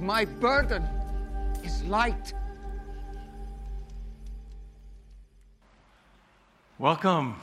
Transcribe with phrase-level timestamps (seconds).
[0.00, 0.86] my burden
[1.64, 2.32] is light.
[6.78, 7.36] Welcome.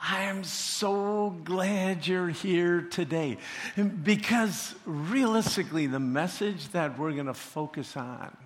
[0.00, 3.38] I am so glad you're here today
[4.04, 8.36] because realistically, the message that we're going to focus on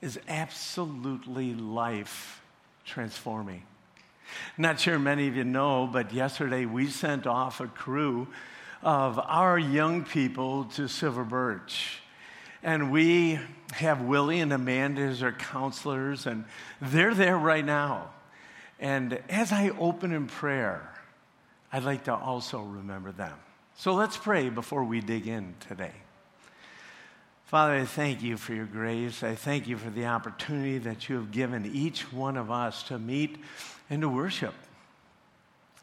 [0.00, 2.40] is absolutely life
[2.84, 3.62] transforming.
[4.56, 8.28] Not sure many of you know, but yesterday we sent off a crew
[8.82, 12.00] of our young people to Silver Birch.
[12.62, 13.38] And we
[13.72, 16.44] have Willie and Amanda as our counselors, and
[16.80, 18.10] they're there right now.
[18.78, 20.90] And as I open in prayer,
[21.72, 23.36] I'd like to also remember them.
[23.76, 25.92] So let's pray before we dig in today.
[27.46, 29.22] Father, I thank you for your grace.
[29.22, 32.98] I thank you for the opportunity that you have given each one of us to
[32.98, 33.38] meet
[33.88, 34.54] and to worship.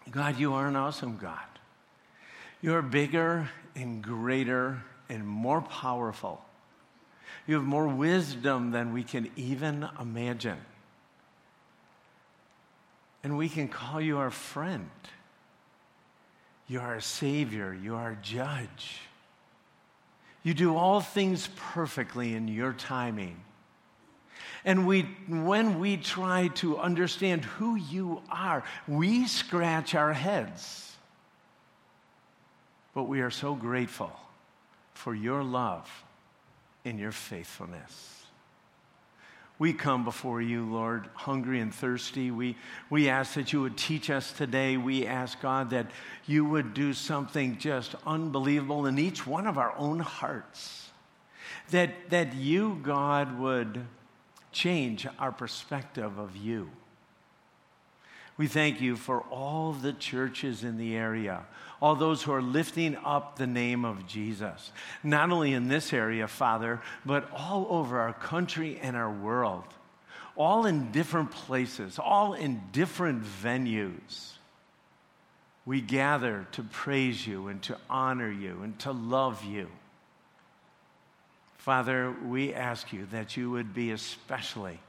[0.09, 1.39] God, you are an awesome God.
[2.61, 6.43] You are bigger and greater and more powerful.
[7.45, 10.57] You have more wisdom than we can even imagine.
[13.23, 14.89] And we can call you our friend.
[16.67, 17.73] You are a savior.
[17.73, 19.01] You are a judge.
[20.43, 23.41] You do all things perfectly in your timing.
[24.65, 30.86] And we, when we try to understand who you are, we scratch our heads.
[32.97, 34.11] But we are so grateful
[34.95, 35.87] for your love
[36.83, 38.25] and your faithfulness.
[39.59, 42.31] We come before you, Lord, hungry and thirsty.
[42.31, 42.57] We,
[42.89, 44.77] we ask that you would teach us today.
[44.77, 45.91] We ask, God, that
[46.25, 50.89] you would do something just unbelievable in each one of our own hearts.
[51.69, 53.85] That, that you, God, would
[54.51, 56.71] change our perspective of you.
[58.37, 61.43] We thank you for all the churches in the area,
[61.81, 64.71] all those who are lifting up the name of Jesus,
[65.03, 69.65] not only in this area, Father, but all over our country and our world,
[70.35, 74.31] all in different places, all in different venues.
[75.65, 79.67] We gather to praise you and to honor you and to love you.
[81.57, 84.79] Father, we ask you that you would be especially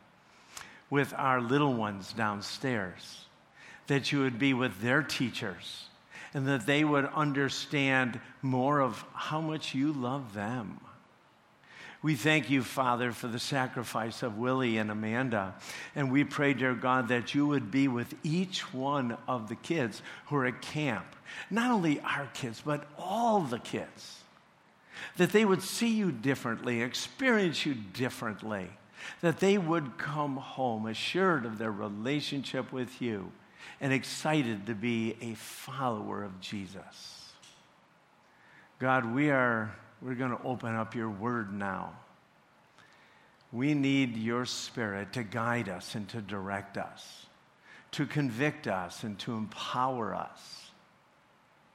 [0.88, 3.26] with our little ones downstairs,
[3.88, 5.88] that you would be with their teachers
[6.34, 10.80] and that they would understand more of how much you love them.
[12.00, 15.56] We thank you, Father, for the sacrifice of Willie and Amanda.
[15.96, 20.00] And we pray, dear God, that you would be with each one of the kids
[20.26, 21.16] who are at camp.
[21.50, 24.20] Not only our kids, but all the kids.
[25.16, 28.68] That they would see you differently, experience you differently.
[29.20, 33.32] That they would come home assured of their relationship with you
[33.80, 37.32] and excited to be a follower of Jesus.
[38.78, 41.92] God, we are we're going to open up your word now.
[43.52, 47.26] We need your spirit to guide us and to direct us,
[47.92, 50.70] to convict us and to empower us.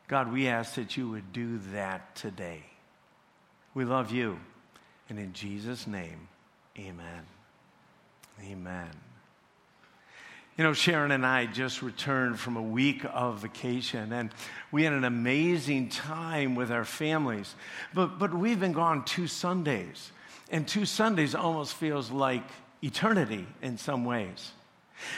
[0.07, 2.63] God, we ask that you would do that today.
[3.73, 4.39] We love you.
[5.09, 6.27] And in Jesus' name,
[6.77, 7.25] amen.
[8.41, 9.12] Amen.
[10.55, 14.29] You know, Sharon and I just returned from a week of vacation, and
[14.71, 17.55] we had an amazing time with our families.
[17.91, 20.11] But, but we've been gone two Sundays,
[20.51, 22.43] and two Sundays almost feels like
[22.83, 24.51] eternity in some ways.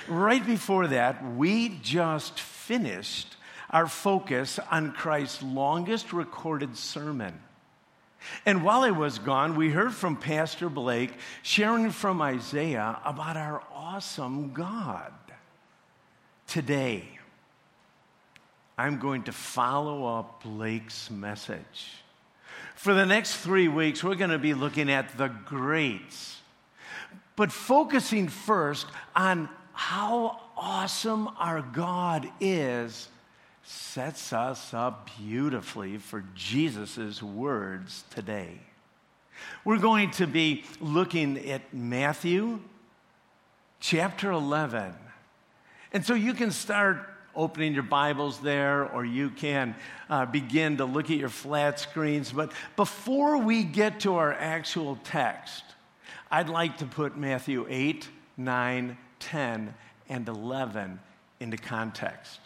[0.07, 3.35] Right before that, we just finished
[3.69, 7.41] our focus on Christ's longest recorded sermon.
[8.46, 11.11] And while I was gone, we heard from Pastor Blake
[11.43, 15.11] sharing from Isaiah about our awesome God.
[16.55, 17.03] Today,
[18.78, 21.97] I'm going to follow up Blake's message.
[22.75, 26.40] For the next three weeks, we're going to be looking at the greats,
[27.35, 28.87] but focusing first
[29.17, 33.09] on how awesome our God is
[33.66, 38.61] sets us up beautifully for Jesus' words today.
[39.66, 42.61] We're going to be looking at Matthew
[43.81, 44.93] chapter 11
[45.96, 49.76] and so you can start opening your Bibles there or you can
[50.09, 52.34] uh, begin to look at your flat screens.
[52.34, 55.64] But before we get to our actual text,
[56.30, 59.74] I'd like to put Matthew 8, 9, 10,
[60.09, 61.00] and 11
[61.40, 62.42] into context.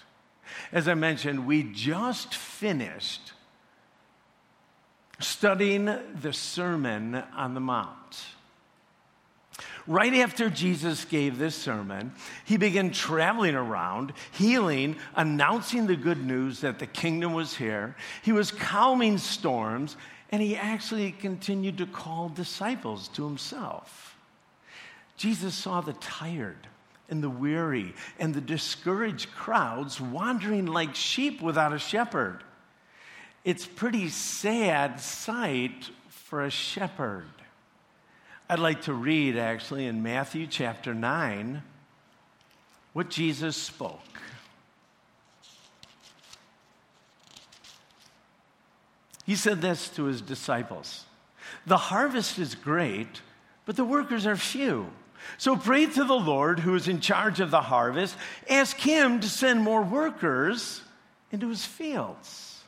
[0.72, 3.34] As I mentioned, we just finished
[5.18, 5.86] studying
[6.22, 8.26] the Sermon on the Mount.
[9.90, 12.14] Right after Jesus gave this sermon,
[12.46, 17.96] he began traveling around, healing, announcing the good news that the kingdom was here.
[18.22, 19.98] He was calming storms,
[20.32, 24.16] and he actually continued to call disciples to himself.
[25.18, 26.68] Jesus saw the tired
[27.10, 32.44] and the weary and the discouraged crowds wandering like sheep without a shepherd.
[33.44, 37.26] It's pretty sad sight for a shepherd.
[38.52, 41.62] I'd like to read actually in Matthew chapter 9
[42.94, 44.00] what Jesus spoke.
[49.28, 51.06] He said this to his disciples
[51.68, 53.22] The harvest is great,
[53.66, 54.90] but the workers are few.
[55.38, 58.16] So pray to the Lord who is in charge of the harvest.
[58.50, 60.82] Ask him to send more workers
[61.32, 62.64] into his fields.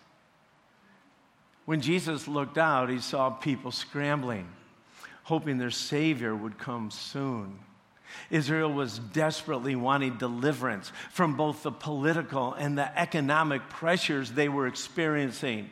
[1.65, 4.47] When Jesus looked out, he saw people scrambling,
[5.23, 7.59] hoping their Savior would come soon.
[8.29, 14.67] Israel was desperately wanting deliverance from both the political and the economic pressures they were
[14.67, 15.69] experiencing.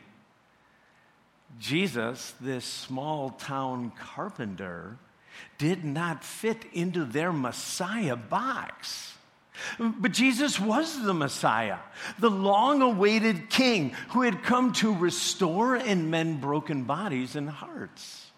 [1.60, 4.98] Jesus, this small town carpenter,
[5.58, 9.16] did not fit into their Messiah box.
[9.78, 11.80] But Jesus was the Messiah,
[12.18, 18.29] the long awaited King who had come to restore and mend broken bodies and hearts.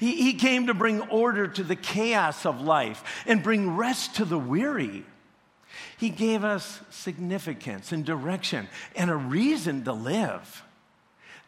[0.00, 4.24] He, he came to bring order to the chaos of life and bring rest to
[4.24, 5.04] the weary.
[5.96, 10.62] He gave us significance and direction and a reason to live.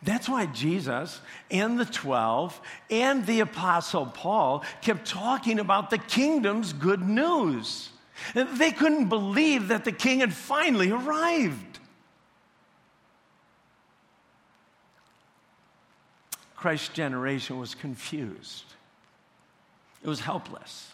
[0.03, 1.21] That's why Jesus
[1.51, 7.91] and the 12 and the Apostle Paul kept talking about the kingdom's good news.
[8.35, 11.76] They couldn't believe that the king had finally arrived.
[16.57, 18.65] Christ's generation was confused,
[20.03, 20.93] it was helpless,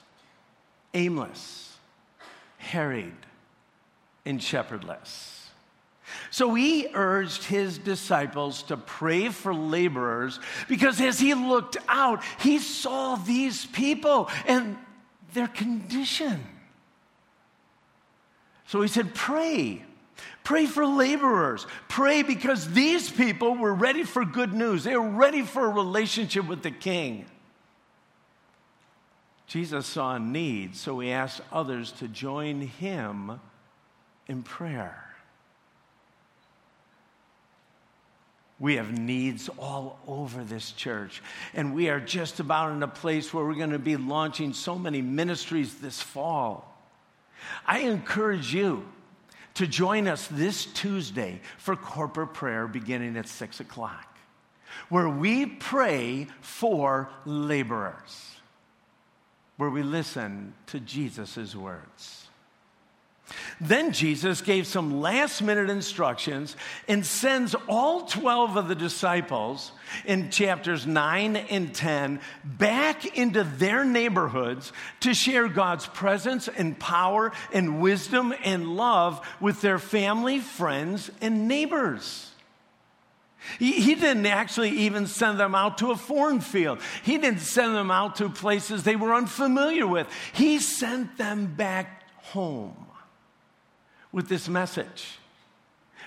[0.95, 1.77] aimless,
[2.59, 3.17] harried,
[4.27, 5.39] and shepherdless.
[6.31, 12.59] So he urged his disciples to pray for laborers because as he looked out, he
[12.59, 14.77] saw these people and
[15.33, 16.45] their condition.
[18.67, 19.85] So he said, Pray.
[20.45, 21.67] Pray for laborers.
[21.89, 24.85] Pray because these people were ready for good news.
[24.85, 27.27] They were ready for a relationship with the king.
[29.47, 33.39] Jesus saw a need, so he asked others to join him
[34.27, 35.05] in prayer.
[38.59, 41.21] We have needs all over this church.
[41.53, 44.79] And we are just about in a place where we're going to be launching so
[44.79, 46.73] many ministries this fall.
[47.67, 48.87] I encourage you
[49.55, 54.19] to join us this Tuesday for corporate prayer beginning at 6 o'clock,
[54.89, 58.37] where we pray for laborers,
[59.57, 62.22] where we listen to Jesus' words.
[63.61, 66.57] Then Jesus gave some last minute instructions
[66.89, 69.73] and sends all 12 of the disciples
[70.05, 77.33] in chapters 9 and 10 back into their neighborhoods to share God's presence and power
[77.53, 82.31] and wisdom and love with their family, friends, and neighbors.
[83.59, 86.79] He, didn't actually even send them out to a foreign field.
[87.03, 90.07] He didn't send them out to places they were unfamiliar with.
[90.33, 92.87] He sent them back home
[94.13, 95.19] with this message.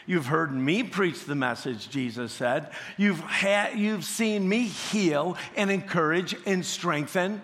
[0.08, 2.72] You've heard me preach the message, Jesus said.
[2.96, 7.42] You've, had, you've seen me heal and encourage and strengthen.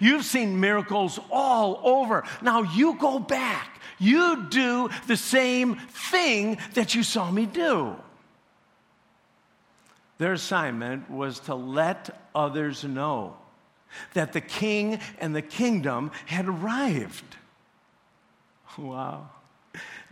[0.00, 2.24] You've seen miracles all over.
[2.40, 3.80] Now you go back.
[3.98, 7.94] You do the same thing that you saw me do.
[10.18, 13.36] Their assignment was to let others know
[14.14, 17.36] that the king and the kingdom had arrived.
[18.78, 19.28] Wow.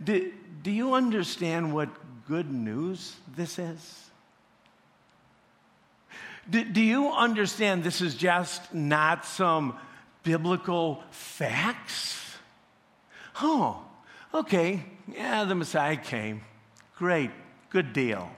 [0.03, 0.31] Do,
[0.63, 1.89] do you understand what
[2.27, 4.09] good news this is?
[6.49, 9.77] Do, do you understand this is just not some
[10.23, 12.37] biblical facts?
[13.41, 13.83] Oh,
[14.33, 16.41] okay, yeah, the Messiah came.
[16.97, 17.31] Great,
[17.69, 18.31] good deal.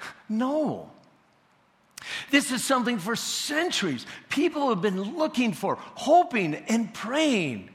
[0.30, 0.90] No.
[2.30, 7.70] This is something for centuries people have been looking for, hoping, and praying.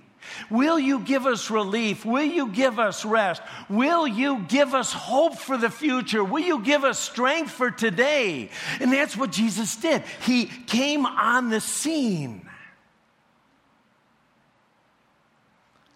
[0.50, 2.06] Will you give us relief?
[2.06, 3.42] Will you give us rest?
[3.70, 6.24] Will you give us hope for the future?
[6.24, 8.50] Will you give us strength for today?
[8.80, 10.04] And that's what Jesus did.
[10.22, 12.48] He came on the scene.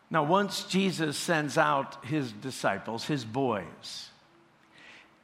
[0.10, 4.10] Now, once Jesus sends out his disciples, his boys,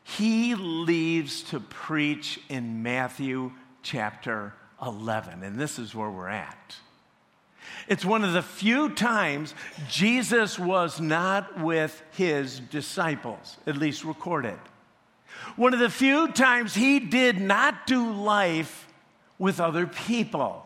[0.04, 5.44] he leaves to preach in Matthew chapter 11.
[5.44, 6.76] And this is where we're at.
[7.88, 9.54] It's one of the few times
[9.90, 14.60] Jesus was not with his disciples, at least recorded.
[15.56, 18.88] One of the few times he did not do life
[19.38, 20.66] with other people.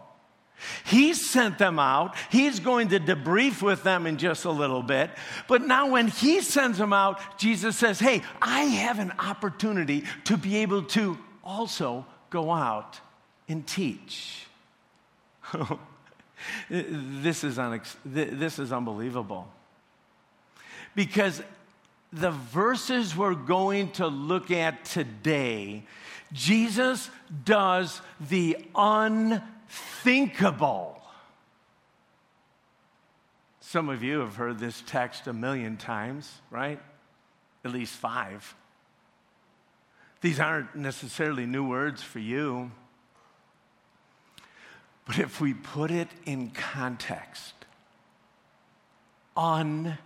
[0.86, 2.16] He sent them out.
[2.32, 5.12] He's going to debrief with them in just a little bit.
[5.48, 10.38] But now, when he sends them out, Jesus says, Hey, I have an opportunity to
[10.38, 13.00] be able to also go out
[13.48, 14.48] and teach.
[16.70, 19.48] this, is unex- this is unbelievable.
[20.96, 21.41] Because
[22.12, 25.84] the verses we're going to look at today,
[26.34, 27.10] Jesus
[27.46, 29.44] does the unthinkable.
[33.62, 36.79] Some of you have heard this text a million times, right?
[37.65, 38.56] At least five.
[40.22, 42.72] These aren't necessarily new words for you.
[45.08, 47.54] But if we put it in context,
[49.38, 49.98] unthinkable.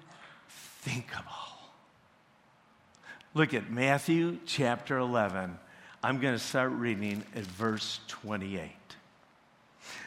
[3.33, 5.57] Look at Matthew chapter 11.
[6.03, 8.69] I'm going to start reading at verse 28.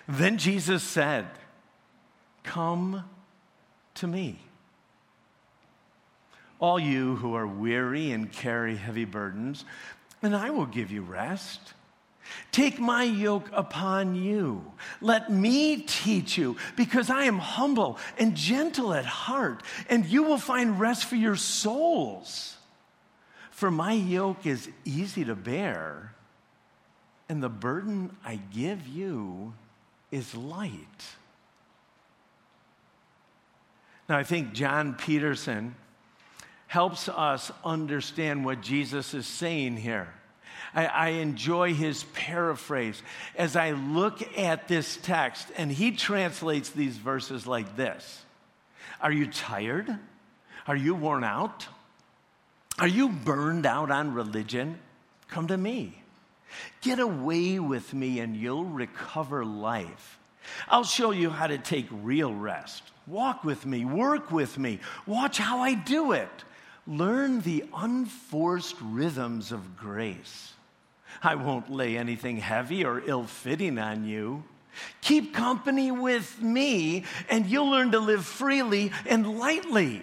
[0.06, 1.26] Then Jesus said,
[2.44, 3.04] Come
[3.94, 4.38] to me.
[6.60, 9.64] All you who are weary and carry heavy burdens,
[10.22, 11.74] and I will give you rest.
[12.52, 14.72] Take my yoke upon you.
[15.00, 20.38] Let me teach you, because I am humble and gentle at heart, and you will
[20.38, 22.56] find rest for your souls.
[23.50, 26.12] For my yoke is easy to bear,
[27.28, 29.54] and the burden I give you
[30.10, 31.04] is light.
[34.08, 35.74] Now, I think John Peterson
[36.66, 40.12] helps us understand what Jesus is saying here.
[40.74, 43.02] I, I enjoy his paraphrase
[43.36, 48.22] as I look at this text, and he translates these verses like this
[49.00, 49.98] Are you tired?
[50.66, 51.66] Are you worn out?
[52.78, 54.78] Are you burned out on religion?
[55.28, 56.00] Come to me.
[56.80, 60.18] Get away with me and you'll recover life.
[60.68, 62.82] I'll show you how to take real rest.
[63.06, 66.28] Walk with me, work with me, watch how I do it.
[66.86, 70.53] Learn the unforced rhythms of grace.
[71.24, 74.44] I won't lay anything heavy or ill fitting on you.
[75.00, 80.02] Keep company with me, and you'll learn to live freely and lightly.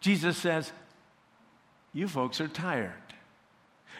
[0.00, 0.72] Jesus says,
[1.92, 2.92] You folks are tired.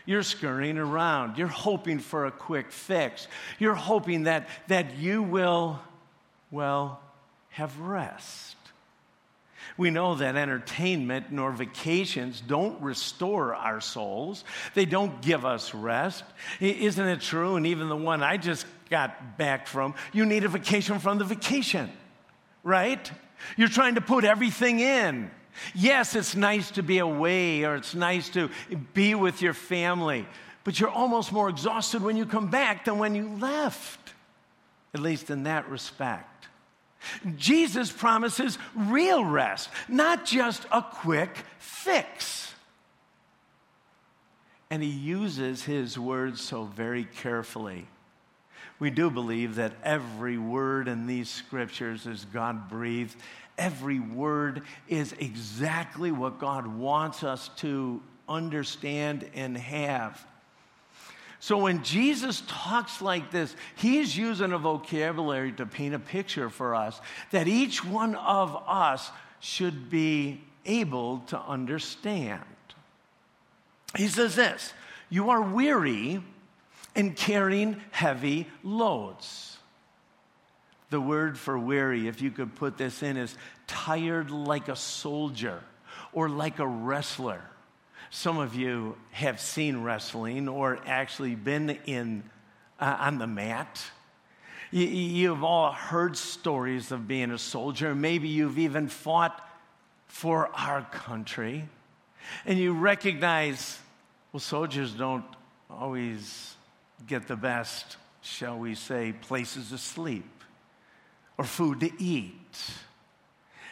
[0.05, 1.39] You're scurrying around.
[1.39, 3.29] You're hoping for a quick fix.
[3.61, 5.81] You're hoping that, that you will,
[6.51, 7.01] well,
[7.51, 8.57] have rest.
[9.77, 14.45] We know that entertainment nor vacations don't restore our souls.
[14.75, 16.25] They don't give us rest.
[16.61, 17.57] Isn't it true?
[17.57, 21.25] And even the one I just got back from, you need a vacation from the
[21.25, 21.91] vacation,
[22.63, 23.11] right?
[23.57, 25.31] You're trying to put everything in.
[25.75, 28.51] Yes, it's nice to be away or it's nice to
[28.95, 30.27] be with your family,
[30.65, 34.15] but you're almost more exhausted when you come back than when you left,
[34.95, 36.32] at least in that respect.
[37.37, 42.53] Jesus promises real rest, not just a quick fix.
[44.71, 47.87] And he uses his words so very carefully.
[48.79, 53.17] We do believe that every word in these scriptures is God breathed.
[53.59, 60.27] Every word is exactly what God wants us to understand and have.
[61.43, 66.73] So when Jesus talks like this, he's using a vocabulary to paint a picture for
[66.73, 67.01] us
[67.33, 72.45] that each one of us should be able to understand.
[73.97, 74.73] He says this
[75.11, 76.23] You are weary
[76.95, 79.59] and carrying heavy loads.
[80.91, 85.61] The word for weary, if you could put this in, is tired like a soldier
[86.13, 87.43] or like a wrestler.
[88.15, 92.23] Some of you have seen wrestling or actually been in,
[92.79, 93.83] uh, on the mat.
[94.71, 97.95] You, you've all heard stories of being a soldier.
[97.95, 99.43] Maybe you've even fought
[100.09, 101.67] for our country.
[102.45, 103.79] And you recognize,
[104.31, 105.25] well, soldiers don't
[105.71, 106.55] always
[107.07, 110.29] get the best, shall we say, places to sleep.
[111.39, 112.61] or food to eat.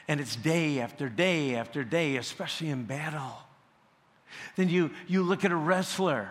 [0.08, 3.36] And it's day after day after day, especially in battle.
[4.56, 6.30] Then you, you look at a wrestler.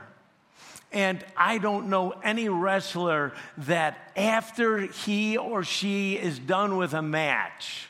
[0.91, 7.01] And I don't know any wrestler that after he or she is done with a
[7.01, 7.87] match,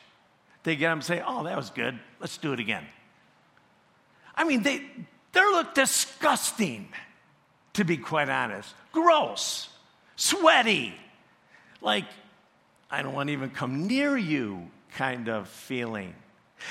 [0.63, 1.97] they get up and say, Oh, that was good.
[2.19, 2.85] Let's do it again.
[4.35, 4.83] I mean, they,
[5.31, 6.89] they look disgusting,
[7.73, 8.73] to be quite honest.
[8.91, 9.69] Gross,
[10.15, 10.93] sweaty,
[11.81, 12.05] like,
[12.91, 16.13] I don't want to even come near you kind of feeling.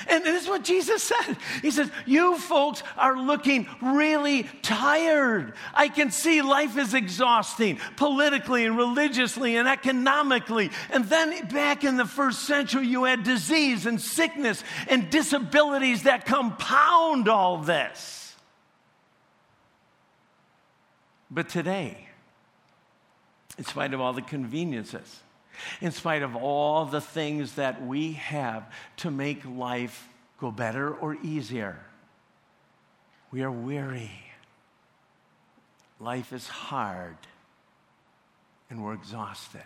[0.07, 1.37] And this is what Jesus said.
[1.61, 5.53] He says, You folks are looking really tired.
[5.73, 10.71] I can see life is exhausting politically and religiously and economically.
[10.89, 16.25] And then back in the first century, you had disease and sickness and disabilities that
[16.25, 18.35] compound all this.
[21.31, 22.07] But today,
[23.57, 25.21] in spite of all the conveniences,
[25.81, 30.07] in spite of all the things that we have to make life
[30.39, 31.79] go better or easier.
[33.31, 34.11] We are weary.
[35.99, 37.17] Life is hard,
[38.69, 39.61] and we're exhausted.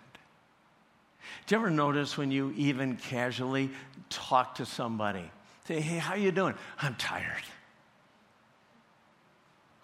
[1.45, 3.69] Do you ever notice when you even casually
[4.09, 5.29] talk to somebody?
[5.67, 6.55] Say, hey, how you doing?
[6.81, 7.43] I'm tired.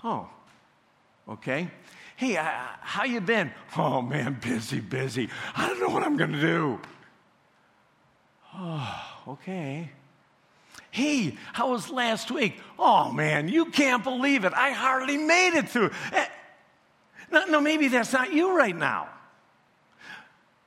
[0.04, 0.30] Oh,
[1.28, 1.70] okay
[2.20, 2.44] hey, uh,
[2.82, 3.50] how you been?
[3.78, 5.30] Oh man, busy, busy.
[5.56, 6.82] I don't know what I'm going to do.
[8.54, 9.90] Oh, okay.
[10.92, 12.60] Hey, how was last week?
[12.78, 14.52] Oh man, you can't believe it.
[14.54, 15.92] I hardly made it through.
[16.12, 16.26] Eh,
[17.32, 19.08] no, no, maybe that's not you right now.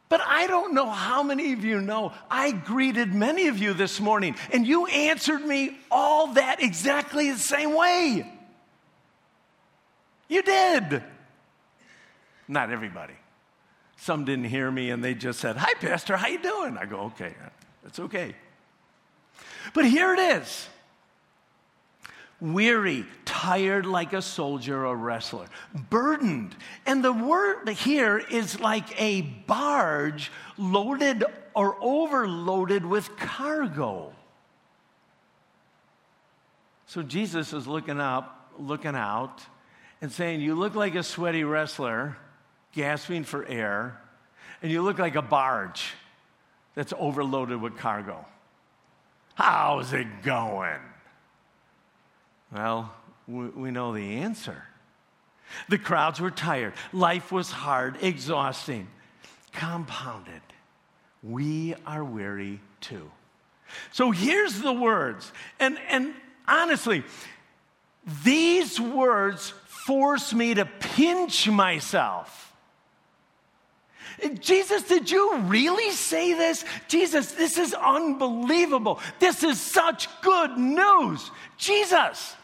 [0.08, 4.00] But I don't know how many of you know I greeted many of you this
[4.00, 8.32] morning, and you answered me all that exactly the same way.
[10.28, 11.02] You did.
[12.52, 13.14] Not everybody.
[13.96, 16.76] Some didn't hear me and they just said, Hi, Pastor, how you doing?
[16.76, 17.34] I go, Okay,
[17.82, 18.34] that's okay.
[19.72, 20.68] But here it is
[22.40, 25.46] weary, tired like a soldier or wrestler,
[25.88, 26.54] burdened.
[26.84, 31.24] And the word here is like a barge loaded
[31.54, 34.12] or overloaded with cargo.
[36.86, 39.40] So Jesus is looking up, looking out,
[40.02, 42.18] and saying, You look like a sweaty wrestler
[42.72, 44.00] gasping for air,
[44.62, 45.92] and you look like a barge
[46.74, 48.24] that's overloaded with cargo.
[49.34, 50.80] How's it going?
[52.52, 52.92] Well,
[53.26, 54.62] we know the answer.
[55.68, 56.74] The crowds were tired.
[56.92, 58.88] Life was hard, exhausting,
[59.52, 60.42] compounded.
[61.22, 63.10] We are weary too.
[63.92, 65.32] So here's the words.
[65.60, 66.14] And, and
[66.46, 67.04] honestly,
[68.24, 72.51] these words force me to pinch myself.
[74.40, 76.64] Jesus, did you really say this?
[76.88, 79.00] Jesus, this is unbelievable.
[79.18, 81.30] This is such good news.
[81.56, 82.36] Jesus,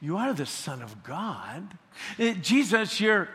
[0.00, 1.76] you are the Son of God.
[2.18, 3.28] Eh, Jesus, you're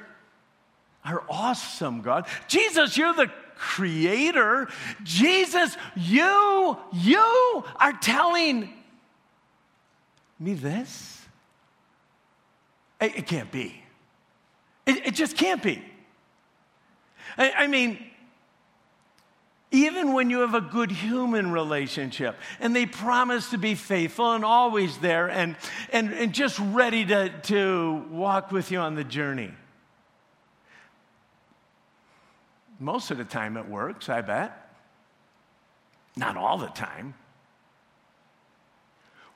[1.05, 2.27] our awesome God.
[2.47, 4.67] Jesus, you're the creator.
[5.03, 8.73] Jesus, you, you are telling
[10.39, 11.25] me this?
[13.01, 13.81] It, it can't be.
[14.85, 15.83] It, it just can't be.
[17.39, 17.97] I, I mean,
[19.71, 24.43] even when you have a good human relationship and they promise to be faithful and
[24.43, 25.55] always there and,
[25.93, 29.51] and, and just ready to, to walk with you on the journey.
[32.79, 34.75] Most of the time it works, I bet.
[36.15, 37.13] Not all the time.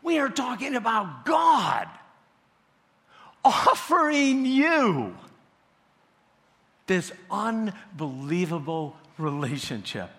[0.02, 1.88] We are talking about God
[3.46, 5.16] offering you
[6.88, 10.10] this unbelievable relationship.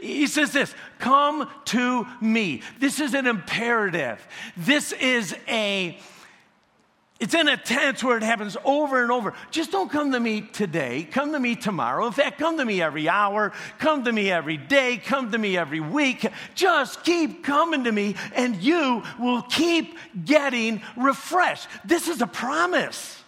[0.00, 2.62] He says this come to me.
[2.78, 4.26] This is an imperative.
[4.56, 5.98] This is a
[7.22, 9.32] it's in a tense where it happens over and over.
[9.52, 11.06] Just don't come to me today.
[11.08, 12.08] Come to me tomorrow.
[12.08, 13.52] In fact, come to me every hour.
[13.78, 14.96] Come to me every day.
[14.96, 16.26] Come to me every week.
[16.56, 21.68] Just keep coming to me, and you will keep getting refreshed.
[21.84, 23.21] This is a promise.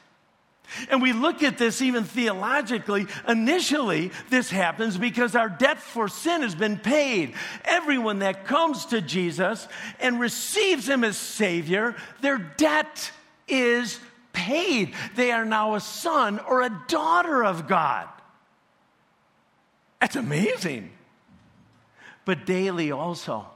[0.90, 3.06] And we look at this even theologically.
[3.28, 7.34] Initially, this happens because our debt for sin has been paid.
[7.64, 9.68] Everyone that comes to Jesus
[10.00, 13.10] and receives Him as Savior, their debt
[13.48, 13.98] is
[14.32, 14.94] paid.
[15.16, 18.08] They are now a son or a daughter of God.
[20.00, 20.90] That's amazing.
[22.24, 23.46] But daily also,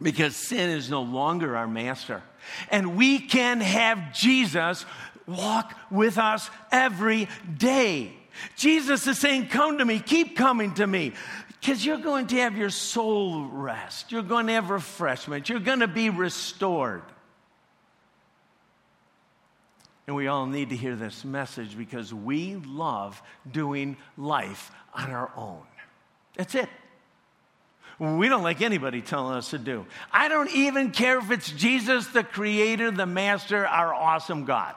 [0.00, 2.22] because sin is no longer our master.
[2.70, 4.84] And we can have Jesus
[5.26, 8.12] walk with us every day.
[8.56, 11.12] Jesus is saying, Come to me, keep coming to me,
[11.60, 14.10] because you're going to have your soul rest.
[14.10, 15.48] You're going to have refreshment.
[15.48, 17.02] You're going to be restored.
[20.06, 25.30] And we all need to hear this message because we love doing life on our
[25.36, 25.62] own.
[26.36, 26.68] That's it.
[27.98, 29.86] We don't like anybody telling us to do.
[30.10, 34.74] I don't even care if it's Jesus, the Creator, the Master, our awesome God.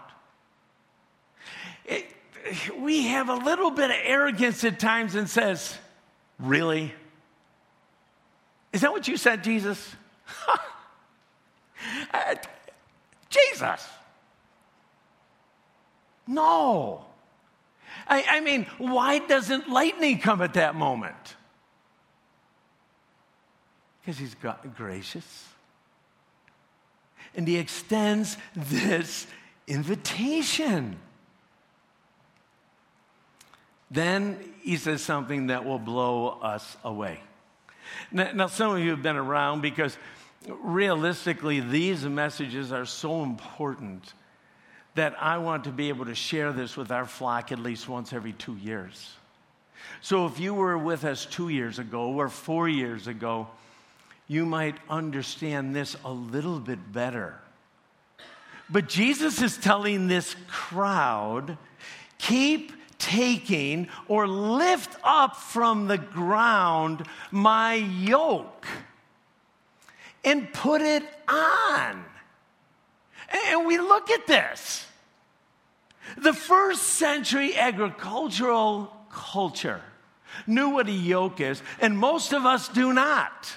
[1.85, 2.05] It,
[2.77, 5.77] we have a little bit of arrogance at times and says,
[6.39, 6.93] Really?
[8.73, 9.95] Is that what you said, Jesus?
[12.13, 12.35] uh,
[13.29, 13.87] Jesus.
[16.27, 17.05] No.
[18.07, 21.35] I, I mean, why doesn't lightning come at that moment?
[24.01, 25.47] Because he's got, gracious.
[27.33, 29.25] And he extends this
[29.67, 30.97] invitation.
[33.91, 37.19] Then he says something that will blow us away.
[38.11, 39.97] Now, now, some of you have been around because
[40.47, 44.13] realistically, these messages are so important
[44.95, 48.13] that I want to be able to share this with our flock at least once
[48.13, 49.13] every two years.
[50.01, 53.47] So if you were with us two years ago or four years ago,
[54.27, 57.35] you might understand this a little bit better.
[58.69, 61.57] But Jesus is telling this crowd
[62.17, 62.71] keep
[63.05, 68.65] taking or lift up from the ground my yoke
[70.23, 72.03] and put it on.
[73.49, 74.87] And we look at this.
[76.17, 79.81] The first century agricultural culture
[80.47, 83.55] knew what a yoke is, and most of us do not.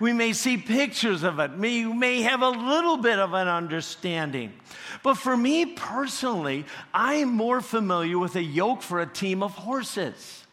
[0.00, 4.52] We may see pictures of it, we may have a little bit of an understanding.
[5.02, 9.52] But for me personally, I am more familiar with a yoke for a team of
[9.52, 10.46] horses.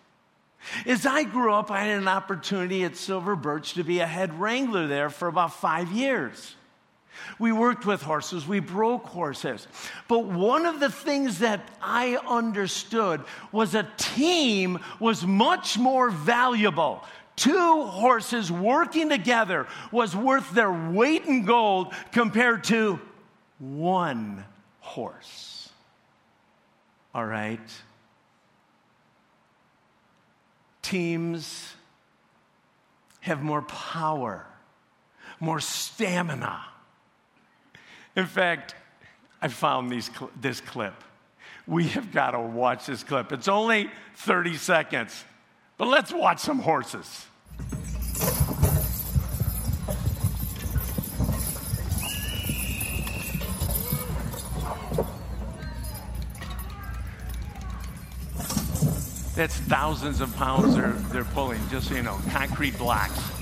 [0.85, 4.39] As I grew up, I had an opportunity at Silver Birch to be a head
[4.39, 6.55] wrangler there for about five years.
[7.37, 9.67] We worked with horses, we broke horses.
[10.07, 17.03] But one of the things that I understood was a team was much more valuable.
[17.39, 22.99] Two horses working together was worth their weight in gold compared to
[23.57, 24.45] one
[24.79, 25.69] horse.
[27.15, 27.59] All right?
[30.81, 31.73] Teams
[33.21, 34.45] have more power,
[35.39, 36.63] more stamina
[38.19, 38.75] in fact,
[39.41, 40.93] I found these, this clip.
[41.65, 43.31] We have got to watch this clip.
[43.31, 45.23] It's only 30 seconds,
[45.77, 47.27] but let's watch some horses.
[59.39, 63.38] That's thousands of pounds they're, they're pulling, just you know, concrete blocks.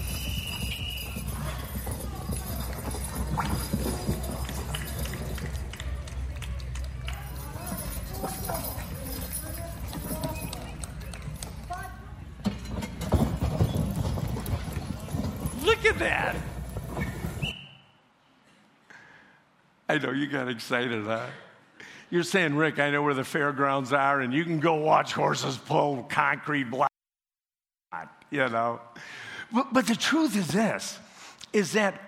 [19.97, 21.25] I know you got excited, huh?
[22.11, 25.57] You're saying, Rick, I know where the fairgrounds are, and you can go watch horses
[25.57, 26.91] pull concrete block.
[28.29, 28.79] You know?
[29.51, 30.99] But, but the truth is this
[31.51, 31.99] is that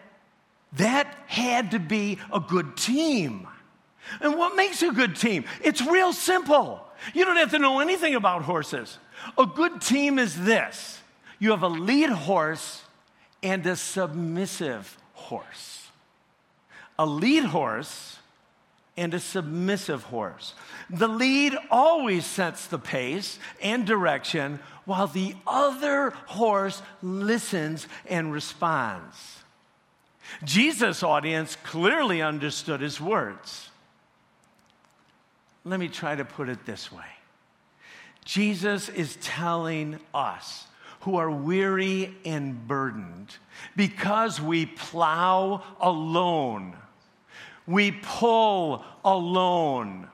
[0.74, 3.48] that had to be a good team.
[4.22, 5.46] And what makes a good team?
[5.64, 6.86] It's real simple.
[7.16, 9.00] You don't have to know anything about horses.
[9.36, 11.00] A good team is this
[11.40, 12.84] you have a lead horse
[13.42, 15.79] and a submissive horse
[17.00, 18.20] a lead horse
[18.98, 20.54] and a submissive horse.
[20.90, 29.38] The lead always sets the pace and direction, while the other horse listens and responds.
[30.44, 33.70] Jesus' audience clearly understood his words.
[35.64, 37.06] Let me try to put it this way
[38.26, 40.66] Jesus is telling us
[41.02, 43.38] who are weary and burdened
[43.78, 46.76] because we plow alone
[47.70, 50.08] we pull alone.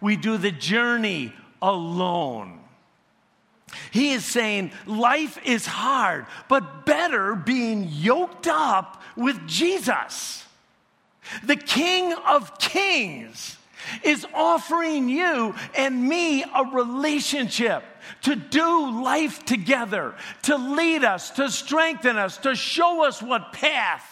[0.00, 2.58] We do the journey alone.
[3.90, 10.46] He is saying life is hard, but better being yoked up with Jesus.
[11.44, 13.58] The King of Kings
[14.02, 17.84] is offering you and me a relationship
[18.22, 24.11] to do life together, to lead us, to strengthen us, to show us what path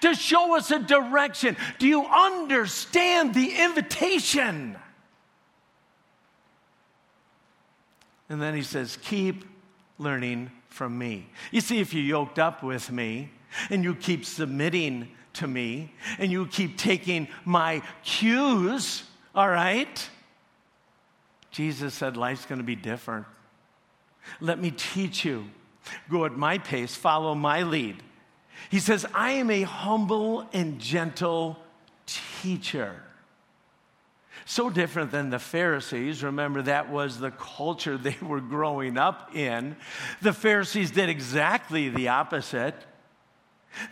[0.00, 1.56] to show us a direction.
[1.78, 4.76] Do you understand the invitation?
[8.28, 9.44] And then he says, Keep
[9.98, 11.28] learning from me.
[11.50, 13.30] You see, if you yoked up with me
[13.70, 20.08] and you keep submitting to me and you keep taking my cues, all right?
[21.50, 23.26] Jesus said, Life's going to be different.
[24.40, 25.44] Let me teach you.
[26.10, 28.02] Go at my pace, follow my lead.
[28.70, 31.58] He says, I am a humble and gentle
[32.06, 33.00] teacher.
[34.46, 36.22] So different than the Pharisees.
[36.22, 39.76] Remember, that was the culture they were growing up in.
[40.22, 42.74] The Pharisees did exactly the opposite.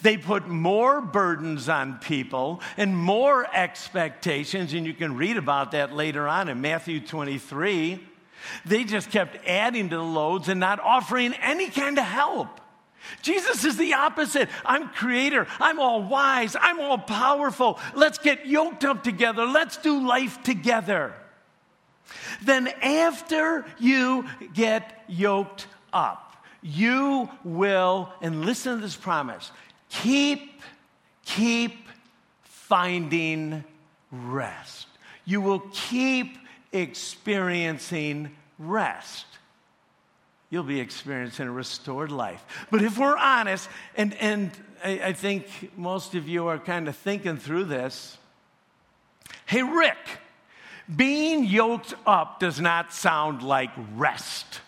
[0.03, 5.93] They put more burdens on people and more expectations, and you can read about that
[5.93, 8.01] later on in Matthew 23.
[8.65, 12.61] They just kept adding to the loads and not offering any kind of help.
[13.23, 14.49] Jesus is the opposite.
[14.65, 15.47] I'm creator.
[15.61, 16.57] I'm all wise.
[16.59, 17.79] I'm all powerful.
[17.95, 19.47] Let's get yoked up together.
[19.47, 21.15] Let's do life together.
[22.43, 29.51] Then, after you get yoked up, you will, and listen to this promise
[29.89, 30.63] keep,
[31.25, 31.87] keep
[32.43, 33.65] finding
[34.11, 34.87] rest.
[35.25, 36.39] You will keep
[36.73, 39.27] experiencing rest
[40.53, 42.45] you'll be experiencing a restored life.
[42.71, 44.51] But if we're honest, and, and
[44.85, 48.19] I, I think most of you are kind of thinking through this,
[49.47, 49.97] hey, Rick,
[50.95, 54.61] being yoked up does not sound like rest.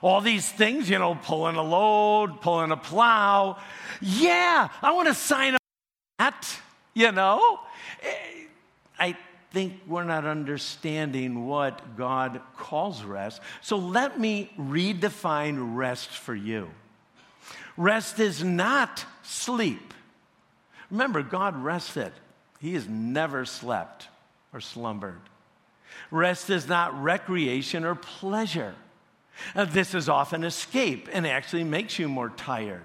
[0.00, 3.58] All these things, you know, pulling a load, pulling a plow.
[4.00, 6.60] Yeah, I want to sign up for that,
[6.94, 7.60] you know.
[8.02, 8.46] Eh,
[8.98, 9.16] I
[9.52, 13.40] think we're not understanding what God calls rest.
[13.60, 16.70] So let me redefine rest for you.
[17.76, 19.94] Rest is not sleep.
[20.90, 22.12] Remember, God rested,
[22.60, 24.08] He has never slept
[24.52, 25.20] or slumbered.
[26.10, 28.74] Rest is not recreation or pleasure.
[29.54, 32.84] Now, this is often escape and actually makes you more tired.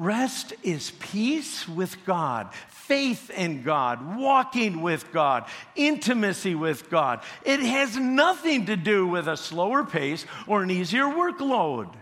[0.00, 5.44] Rest is peace with God, faith in God, walking with God,
[5.76, 7.22] intimacy with God.
[7.44, 11.92] It has nothing to do with a slower pace or an easier workload.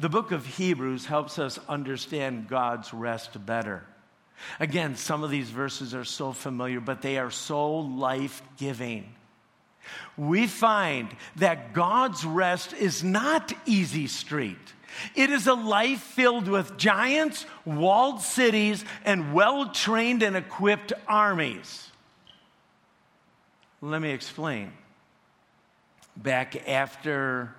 [0.00, 3.84] The book of Hebrews helps us understand God's rest better.
[4.58, 9.14] Again, some of these verses are so familiar, but they are so life giving.
[10.16, 14.58] We find that God's rest is not easy street.
[15.14, 21.90] It is a life filled with giants, walled cities, and well trained and equipped armies.
[23.80, 24.72] Let me explain.
[26.16, 27.54] Back after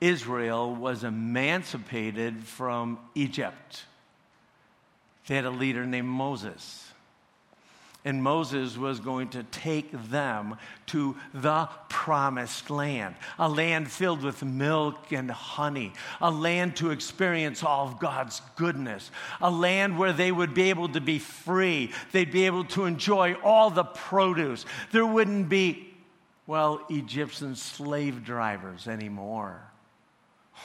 [0.00, 3.84] Israel was emancipated from Egypt,
[5.26, 6.85] they had a leader named Moses
[8.06, 14.44] and Moses was going to take them to the promised land, a land filled with
[14.44, 20.30] milk and honey, a land to experience all of God's goodness, a land where they
[20.30, 24.64] would be able to be free, they'd be able to enjoy all the produce.
[24.92, 25.92] There wouldn't be,
[26.46, 29.60] well, Egyptian slave drivers anymore.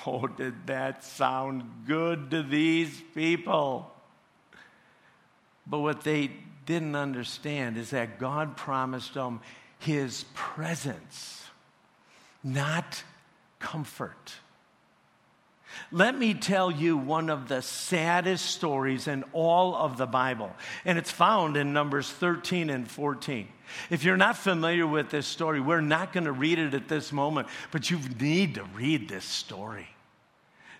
[0.05, 3.91] Oh, did that sound good to these people?
[5.65, 6.29] But what they
[6.71, 9.41] didn't understand is that God promised them
[9.79, 11.45] his presence,
[12.43, 13.03] not
[13.59, 14.33] comfort.
[15.91, 20.55] Let me tell you one of the saddest stories in all of the Bible,
[20.85, 23.49] and it's found in Numbers 13 and 14.
[23.89, 27.11] If you're not familiar with this story, we're not going to read it at this
[27.11, 29.89] moment, but you need to read this story.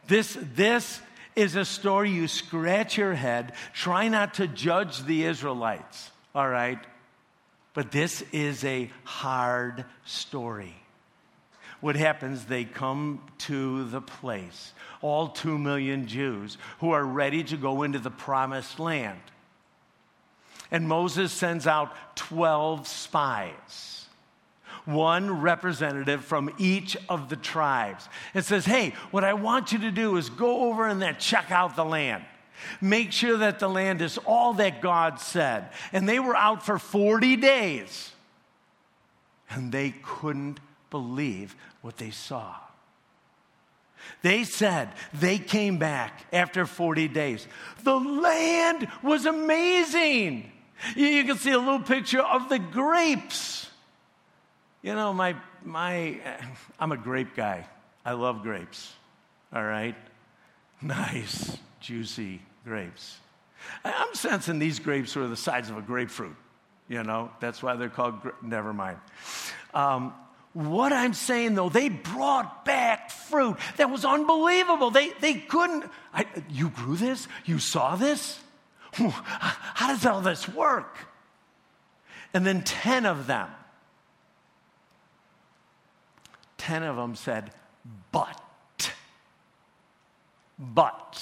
[0.07, 1.01] This, this
[1.35, 3.53] is a story you scratch your head.
[3.73, 6.79] Try not to judge the Israelites, all right?
[7.73, 10.75] But this is a hard story.
[11.79, 12.45] What happens?
[12.45, 17.99] They come to the place, all two million Jews who are ready to go into
[17.99, 19.19] the promised land.
[20.69, 24.00] And Moses sends out 12 spies
[24.85, 28.07] one representative from each of the tribes.
[28.33, 31.51] It says, hey, what I want you to do is go over and then check
[31.51, 32.23] out the land.
[32.79, 35.69] Make sure that the land is all that God said.
[35.91, 38.11] And they were out for 40 days.
[39.49, 42.55] And they couldn't believe what they saw.
[44.21, 47.47] They said they came back after 40 days.
[47.83, 50.51] The land was amazing.
[50.95, 53.70] You can see a little picture of the grapes
[54.81, 56.19] you know, my, my,
[56.79, 57.67] I'm a grape guy.
[58.05, 58.93] I love grapes.
[59.53, 59.95] All right?
[60.81, 63.17] Nice, juicy grapes.
[63.85, 66.35] I'm sensing these grapes were the size of a grapefruit.
[66.87, 68.97] You know, that's why they're called, gra- never mind.
[69.73, 70.13] Um,
[70.53, 74.91] what I'm saying though, they brought back fruit that was unbelievable.
[74.91, 75.85] They, they couldn't.
[76.13, 77.27] I, you grew this?
[77.45, 78.39] You saw this?
[78.93, 80.97] How does all this work?
[82.33, 83.47] And then 10 of them,
[86.71, 87.51] 10 of them said,
[88.13, 88.93] but,
[90.57, 91.21] but,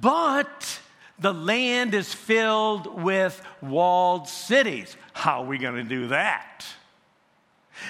[0.00, 0.80] but
[1.18, 4.96] the land is filled with walled cities.
[5.12, 6.64] How are we going to do that?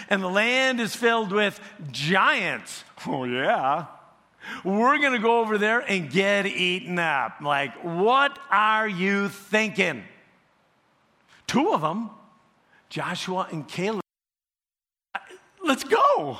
[0.08, 2.82] And the land is filled with giants.
[3.06, 3.84] Oh, yeah.
[4.64, 7.42] We're going to go over there and get eaten up.
[7.42, 10.02] Like, what are you thinking?
[11.46, 12.08] Two of them,
[12.88, 14.00] Joshua and Caleb,
[15.68, 16.38] let's go.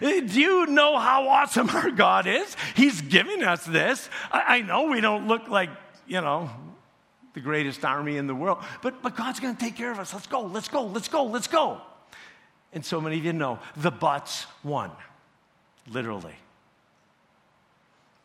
[0.00, 2.56] Eh, do you know how awesome our God is?
[2.76, 4.08] He's giving us this.
[4.30, 5.70] I, know we don't look like,
[6.06, 6.50] you know,
[7.34, 10.12] the greatest army in the world, but, but God's going to take care of us.
[10.12, 11.80] Let's go, let's go, let's go, let's go.
[12.72, 14.90] And so many of you know the buts won,
[15.90, 16.34] literally.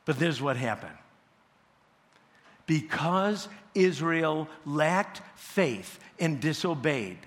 [0.06, 0.98] But there's what happened.
[2.68, 7.18] Because Israel lacked faith and disobeyed,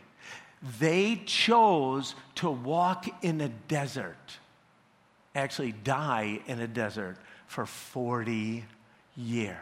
[0.80, 4.38] they chose to walk in a desert,
[5.34, 7.16] actually, die in a desert
[7.46, 8.64] for 40
[9.16, 9.56] years.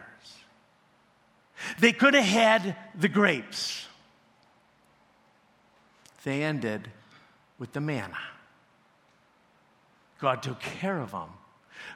[1.79, 3.87] They could have had the grapes,
[6.25, 6.91] they ended
[7.59, 8.19] with the manna.
[10.19, 11.29] God took care of them,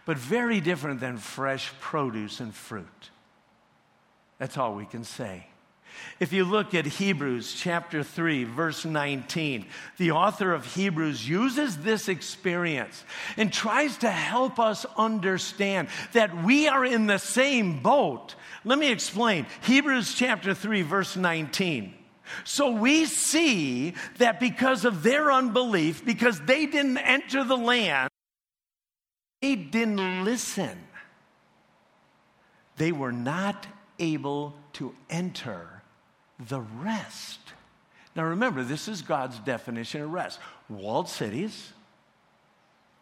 [0.04, 3.10] but very different than fresh produce and fruit.
[4.38, 5.49] That's all we can say.
[6.18, 12.08] If you look at Hebrews chapter 3, verse 19, the author of Hebrews uses this
[12.08, 13.04] experience
[13.36, 18.34] and tries to help us understand that we are in the same boat.
[18.64, 19.46] Let me explain.
[19.62, 21.94] Hebrews chapter 3, verse 19.
[22.44, 28.10] So we see that because of their unbelief, because they didn't enter the land,
[29.40, 30.78] they didn't listen.
[32.76, 33.66] They were not
[33.98, 35.79] able to enter
[36.48, 37.38] the rest.
[38.16, 41.72] Now remember, this is God's definition of rest walled cities,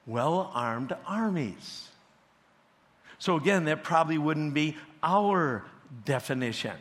[0.07, 1.88] well armed armies.
[3.18, 5.64] So again, that probably wouldn't be our
[6.05, 6.77] definition.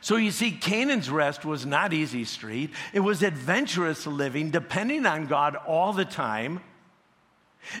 [0.00, 2.70] So you see, Canaan's rest was not easy street.
[2.92, 6.60] It was adventurous living, depending on God all the time.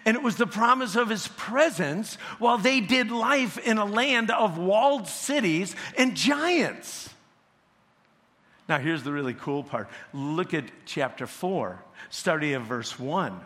[0.04, 4.30] And it was the promise of his presence while they did life in a land
[4.30, 7.10] of walled cities and giants.
[8.68, 9.88] Now, here's the really cool part.
[10.12, 13.40] Look at chapter 4, starting at verse 1.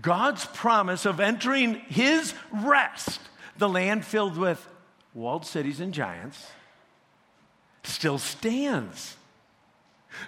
[0.00, 3.20] God's promise of entering his rest,
[3.58, 4.66] the land filled with
[5.12, 6.46] walled cities and giants
[7.84, 9.16] still stands.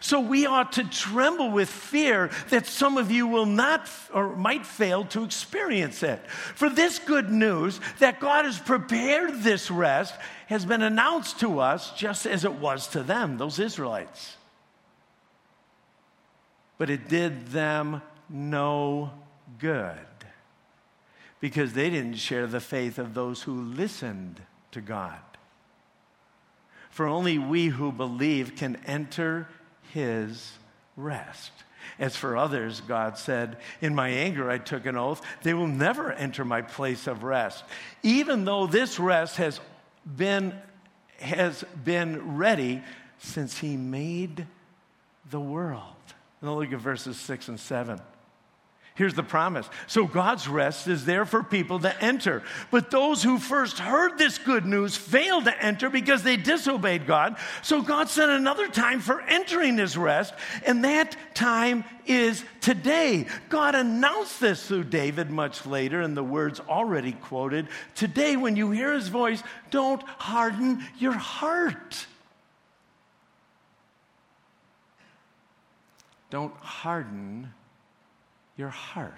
[0.00, 4.66] So we ought to tremble with fear that some of you will not or might
[4.66, 6.20] fail to experience it.
[6.30, 10.14] For this good news that God has prepared this rest
[10.46, 14.36] has been announced to us just as it was to them, those Israelites.
[16.78, 19.10] But it did them no
[19.58, 19.98] good
[21.40, 24.40] because they didn't share the faith of those who listened
[24.72, 25.18] to God.
[26.90, 29.48] For only we who believe can enter
[29.94, 30.52] his
[30.96, 31.52] rest.
[31.98, 36.12] As for others, God said, In my anger I took an oath, they will never
[36.12, 37.64] enter my place of rest.
[38.02, 39.60] Even though this rest has
[40.04, 40.52] been,
[41.20, 42.82] has been ready
[43.18, 44.46] since he made
[45.30, 45.82] the world.
[46.40, 48.00] And look at verses 6 and 7.
[48.96, 49.68] Here's the promise.
[49.88, 52.44] So God's rest is there for people to enter.
[52.70, 57.36] But those who first heard this good news failed to enter because they disobeyed God.
[57.62, 60.32] So God set another time for entering his rest,
[60.64, 63.26] and that time is today.
[63.48, 67.66] God announced this through David much later in the words already quoted.
[67.96, 72.06] Today, when you hear his voice, don't harden your heart.
[76.30, 77.52] Don't harden
[78.56, 79.12] your heart.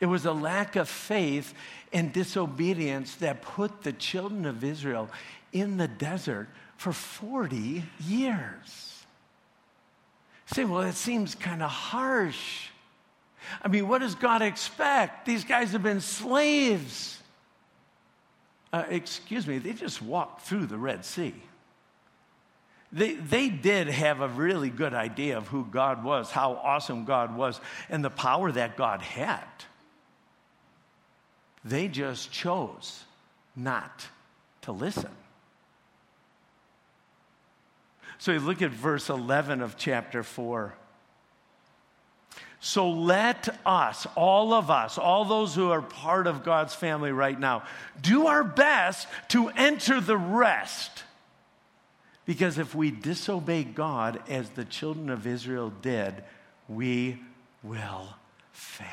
[0.00, 1.54] It was a lack of faith
[1.92, 5.08] and disobedience that put the children of Israel
[5.52, 9.04] in the desert for 40 years.
[10.46, 12.68] Say, well, it seems kind of harsh.
[13.62, 15.26] I mean, what does God expect?
[15.26, 17.22] These guys have been slaves.
[18.72, 21.34] Uh, excuse me, they just walked through the Red Sea
[22.94, 27.36] they, they did have a really good idea of who God was, how awesome God
[27.36, 29.42] was, and the power that God had.
[31.64, 33.02] They just chose
[33.56, 34.06] not
[34.62, 35.10] to listen.
[38.18, 40.72] So you look at verse 11 of chapter 4.
[42.60, 47.38] So let us, all of us, all those who are part of God's family right
[47.38, 47.64] now,
[48.00, 51.02] do our best to enter the rest.
[52.26, 56.24] Because if we disobey God as the children of Israel did,
[56.68, 57.18] we
[57.62, 58.08] will
[58.52, 58.86] fail.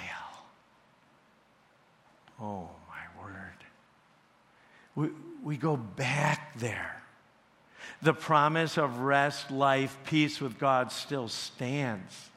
[2.41, 3.53] Oh, my word.
[4.95, 5.09] We,
[5.43, 7.01] we go back there.
[8.01, 12.29] The promise of rest, life, peace with God still stands.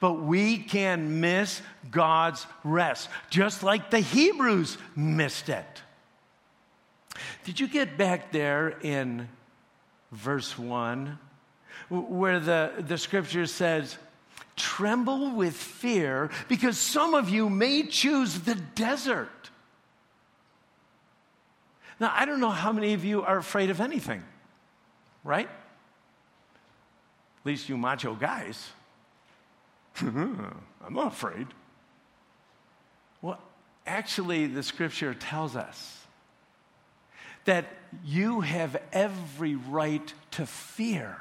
[0.00, 1.60] But we can miss
[1.90, 5.82] God's rest, just like the Hebrews missed it.
[7.44, 9.28] Did you get back there in
[10.14, 11.18] verse 1
[11.88, 13.96] where the, the scripture says,
[14.56, 19.50] Tremble with fear because some of you may choose the desert.
[21.98, 24.22] Now, I don't know how many of you are afraid of anything,
[25.24, 25.48] right?
[25.48, 28.70] At least you macho guys.
[30.00, 31.48] I'm not afraid.
[33.22, 33.40] Well,
[33.86, 36.03] actually, the scripture tells us
[37.44, 37.66] that
[38.04, 41.16] you have every right to fear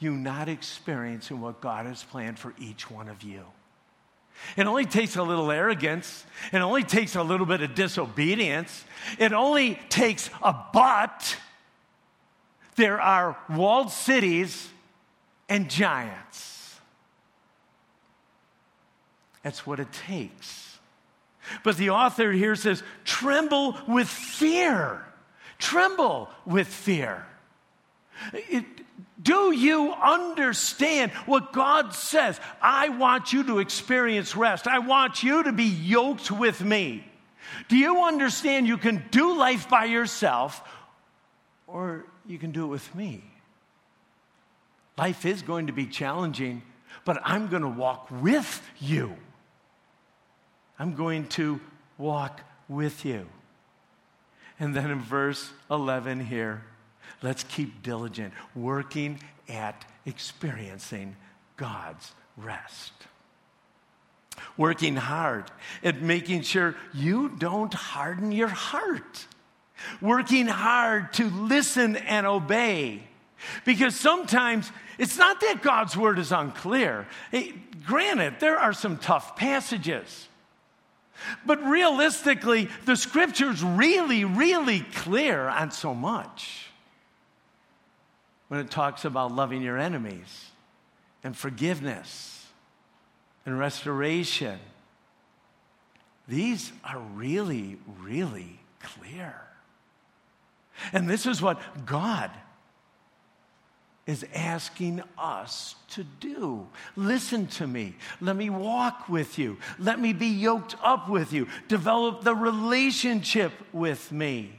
[0.00, 3.44] you not experiencing what God has planned for each one of you.
[4.56, 6.24] It only takes a little arrogance.
[6.50, 8.84] It only takes a little bit of disobedience.
[9.18, 11.36] It only takes a but.
[12.76, 14.70] There are walled cities
[15.50, 16.80] and giants.
[19.42, 20.69] That's what it takes.
[21.62, 25.04] But the author here says, tremble with fear.
[25.58, 27.26] Tremble with fear.
[28.32, 28.64] It,
[29.22, 32.40] do you understand what God says?
[32.62, 34.66] I want you to experience rest.
[34.66, 37.04] I want you to be yoked with me.
[37.68, 40.66] Do you understand you can do life by yourself
[41.66, 43.24] or you can do it with me?
[44.96, 46.62] Life is going to be challenging,
[47.04, 49.16] but I'm going to walk with you.
[50.80, 51.60] I'm going to
[51.98, 53.28] walk with you.
[54.58, 56.64] And then in verse 11 here,
[57.22, 61.16] Let's keep diligent, working at experiencing
[61.56, 62.92] God's rest.
[64.56, 65.50] Working hard
[65.82, 69.26] at making sure you don't harden your heart.
[70.00, 73.02] Working hard to listen and obey.
[73.66, 77.06] Because sometimes it's not that God's word is unclear.
[77.84, 80.28] granted, there are some tough passages.
[81.44, 86.66] But realistically, the scripture's really, really clear on so much
[88.48, 90.50] when it talks about loving your enemies
[91.22, 92.46] and forgiveness
[93.46, 94.58] and restoration.
[96.28, 99.34] These are really, really clear.
[100.92, 102.30] And this is what God
[104.10, 106.66] is asking us to do.
[106.96, 107.94] Listen to me.
[108.20, 109.56] Let me walk with you.
[109.78, 111.46] Let me be yoked up with you.
[111.68, 114.50] Develop the relationship with me.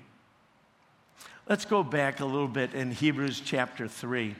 [1.50, 4.36] Let's go back a little bit in Hebrews chapter 3.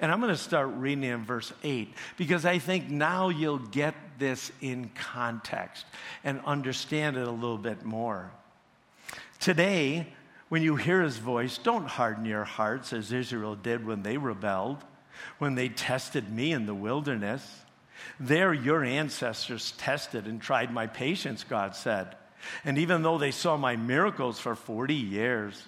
[0.00, 3.94] And I'm going to start reading in verse 8 because I think now you'll get
[4.18, 5.86] this in context
[6.24, 8.32] and understand it a little bit more.
[9.38, 10.08] Today,
[10.52, 14.76] when you hear his voice, don't harden your hearts as Israel did when they rebelled,
[15.38, 17.42] when they tested me in the wilderness.
[18.20, 22.16] There, your ancestors tested and tried my patience, God said.
[22.66, 25.66] And even though they saw my miracles for 40 years,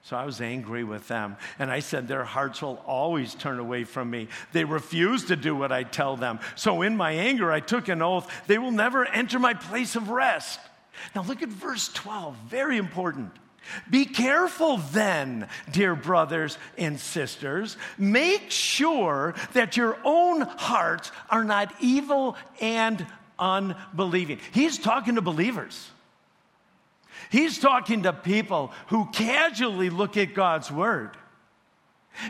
[0.00, 1.36] so I was angry with them.
[1.58, 4.28] And I said, Their hearts will always turn away from me.
[4.52, 6.40] They refuse to do what I tell them.
[6.54, 10.08] So in my anger, I took an oath they will never enter my place of
[10.08, 10.58] rest.
[11.14, 13.32] Now look at verse 12, very important.
[13.88, 17.76] Be careful then, dear brothers and sisters.
[17.98, 23.06] Make sure that your own hearts are not evil and
[23.38, 24.38] unbelieving.
[24.52, 25.90] He's talking to believers.
[27.30, 31.16] He's talking to people who casually look at God's word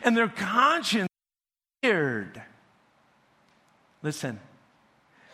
[0.05, 1.09] and their conscience
[1.83, 2.43] is weird.
[4.03, 4.41] Listen,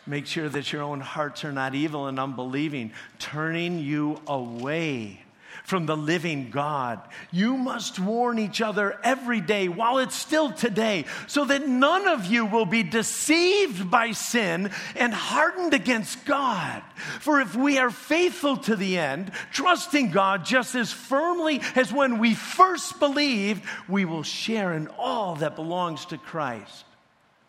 [0.06, 5.22] make sure that your own hearts are not evil and unbelieving, turning you away
[5.68, 6.98] from the living God.
[7.30, 12.24] You must warn each other every day while it's still today, so that none of
[12.24, 16.82] you will be deceived by sin and hardened against God.
[17.20, 22.18] For if we are faithful to the end, trusting God just as firmly as when
[22.18, 26.86] we first believed, we will share in all that belongs to Christ.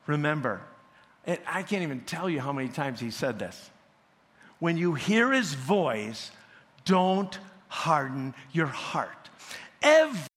[0.08, 0.60] Remember,
[1.26, 3.70] and I can't even tell you how many times he said this.
[4.60, 6.32] When you hear his voice,
[6.84, 7.40] don't
[7.70, 9.30] harden your heart.
[9.82, 10.28] Every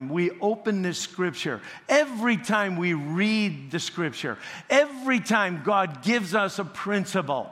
[0.00, 4.36] time we open this scripture, every time we read the scripture,
[4.68, 7.48] every time God gives us a principle,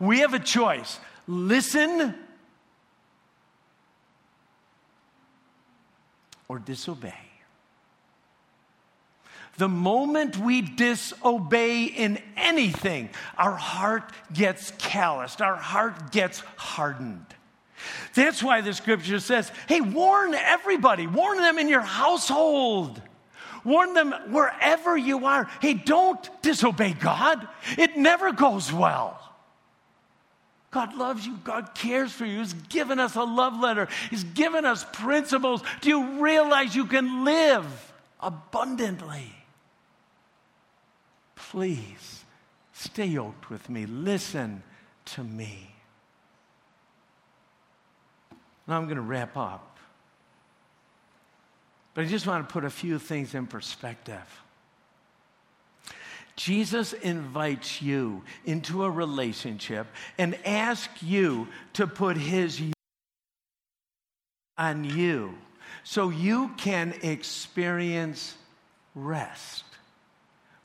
[0.00, 2.14] we have a choice listen
[6.48, 7.14] or disobey.
[9.58, 17.26] The moment we disobey in anything, our heart gets calloused, our heart gets hardened.
[18.14, 23.00] That's why the scripture says, hey, warn everybody, warn them in your household.
[23.64, 25.48] Warn them wherever you are.
[25.60, 27.46] Hey, don't disobey God.
[27.76, 29.18] It never goes well.
[30.70, 31.36] God loves you.
[31.42, 32.38] God cares for you.
[32.38, 33.88] He's given us a love letter.
[34.08, 35.62] He's given us principles.
[35.80, 37.66] Do you realize you can live
[38.20, 39.34] abundantly?
[41.34, 42.24] Please
[42.72, 43.84] stay yoked with me.
[43.86, 44.62] Listen
[45.06, 45.69] to me.
[48.70, 49.78] Now I'm going to wrap up.
[51.92, 54.22] But I just want to put a few things in perspective.
[56.36, 62.62] Jesus invites you into a relationship and asks you to put his
[64.56, 65.34] on you
[65.82, 68.36] so you can experience
[68.94, 69.64] rest,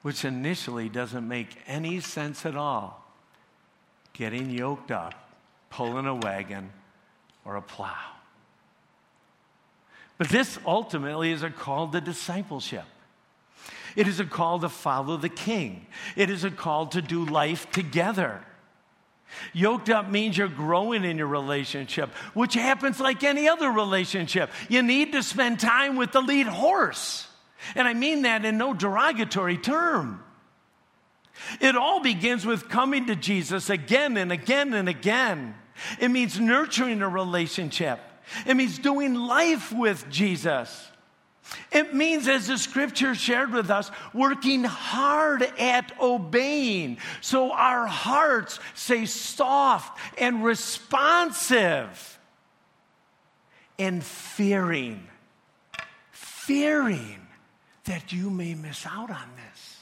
[0.04, 3.04] which initially doesn't make any sense at all.
[4.14, 5.16] Getting yoked up,
[5.72, 6.70] pulling a wagon,
[7.46, 7.94] or a plow.
[10.18, 12.86] But this ultimately is a call to discipleship.
[13.96, 15.88] It is a call to follow the king.
[16.16, 18.42] It is a call to do life together.
[19.54, 24.50] Yoked up means you're growing in your relationship, which happens like any other relationship.
[24.70, 27.28] You need to spend time with the lead horse.
[27.74, 30.24] And I mean that in no derogatory term.
[31.60, 35.56] It all begins with coming to Jesus again and again and again.
[36.00, 38.00] It means nurturing a relationship.
[38.46, 40.90] It means doing life with Jesus.
[41.72, 48.60] It means, as the scripture shared with us, working hard at obeying so our hearts
[48.74, 52.20] stay soft and responsive
[53.78, 55.08] and fearing,
[56.12, 57.28] fearing
[57.84, 59.78] that you may miss out on this.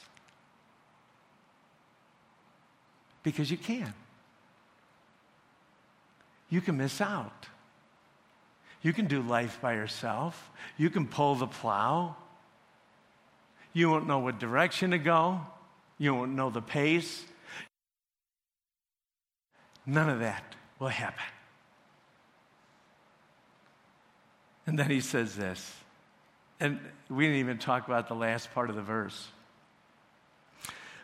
[3.24, 3.94] Because you can
[6.54, 7.48] you can miss out.
[8.84, 10.52] You can do life by yourself.
[10.78, 12.16] You can pull the plow.
[13.74, 15.42] You won't know what direction to go.
[15.98, 17.26] You won't know the pace.
[19.88, 20.44] None of that
[20.78, 21.24] will happen.
[24.68, 25.76] And then he says this,
[26.60, 26.80] and
[27.10, 29.28] we didn't even talk about the last part of the verse.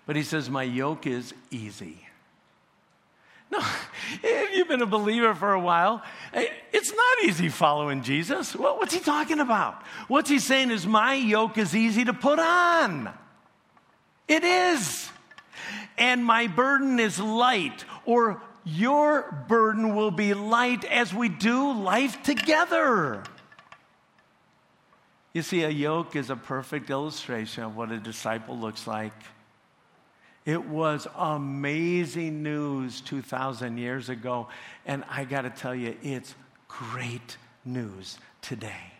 [0.06, 2.06] But he says, My yoke is easy
[3.52, 3.60] no,
[4.22, 8.54] if you've been a believer for a while, eh, it's not easy following Jesus.
[8.54, 9.82] What's he talking about?
[10.08, 13.12] What's he saying is, my yoke is easy to put on.
[14.28, 15.10] It is.
[15.98, 22.22] And my burden is light, or your burden will be light as we do life
[22.22, 23.24] together.
[25.34, 29.14] You see, a yoke is a perfect illustration of what a disciple looks like.
[30.50, 34.48] It was amazing news 2,000 years ago.
[34.84, 36.34] And I got to tell you, it's
[36.68, 38.94] great news today.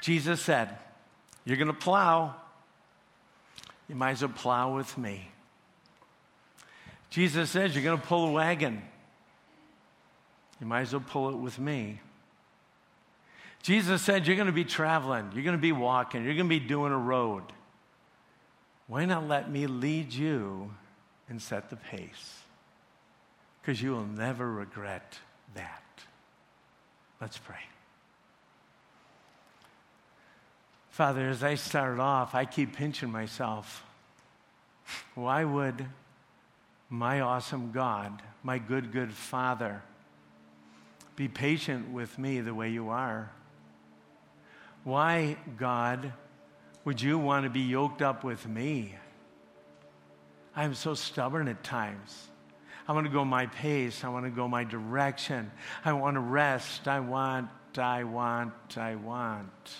[0.00, 0.68] Jesus said,
[1.44, 2.36] You're going to plow.
[3.88, 5.28] You might as well plow with me.
[7.10, 8.80] Jesus says, You're going to pull a wagon.
[10.60, 12.00] You might as well pull it with me.
[13.64, 15.32] Jesus said, You're going to be traveling.
[15.34, 16.22] You're going to be walking.
[16.22, 17.42] You're going to be doing a road.
[18.88, 20.72] Why not let me lead you
[21.28, 22.40] and set the pace?
[23.60, 25.18] Because you will never regret
[25.54, 25.82] that.
[27.20, 27.56] Let's pray.
[30.90, 33.84] Father, as I start off, I keep pinching myself.
[35.14, 35.84] Why would
[36.88, 39.82] my awesome God, my good, good Father,
[41.16, 43.30] be patient with me the way you are?
[44.84, 46.12] Why, God,
[46.86, 48.94] would you want to be yoked up with me?
[50.54, 52.28] I'm so stubborn at times.
[52.86, 54.04] I want to go my pace.
[54.04, 55.50] I want to go my direction.
[55.84, 56.86] I want to rest.
[56.86, 59.74] I want, I want, I want.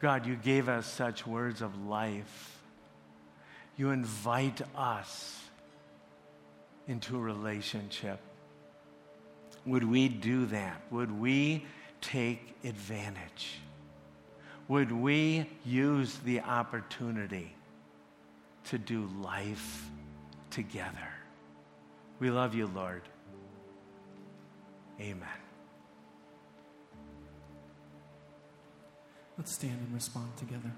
[0.00, 2.60] God, you gave us such words of life.
[3.76, 5.40] You invite us
[6.88, 8.18] into a relationship.
[9.64, 10.82] Would we do that?
[10.90, 11.64] Would we
[12.00, 13.60] take advantage?
[14.68, 17.54] would we use the opportunity
[18.64, 19.90] to do life
[20.50, 21.08] together?
[22.20, 23.02] We love you, Lord.
[25.00, 25.28] Amen.
[29.36, 30.72] Let's stand and respond together.